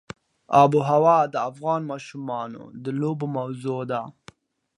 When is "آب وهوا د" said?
0.61-1.35